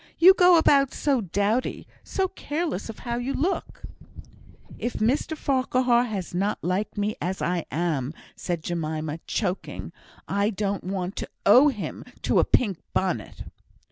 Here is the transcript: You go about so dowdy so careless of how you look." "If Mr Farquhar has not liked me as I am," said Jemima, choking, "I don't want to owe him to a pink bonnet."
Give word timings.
You 0.17 0.33
go 0.33 0.57
about 0.57 0.93
so 0.95 1.21
dowdy 1.21 1.85
so 2.03 2.27
careless 2.29 2.89
of 2.89 2.97
how 3.05 3.17
you 3.17 3.35
look." 3.35 3.83
"If 4.79 4.93
Mr 4.95 5.37
Farquhar 5.37 6.05
has 6.05 6.33
not 6.33 6.57
liked 6.63 6.97
me 6.97 7.15
as 7.21 7.39
I 7.39 7.65
am," 7.69 8.15
said 8.35 8.63
Jemima, 8.63 9.19
choking, 9.27 9.91
"I 10.27 10.49
don't 10.49 10.83
want 10.85 11.15
to 11.17 11.29
owe 11.45 11.67
him 11.67 12.03
to 12.23 12.39
a 12.39 12.43
pink 12.43 12.79
bonnet." 12.95 13.43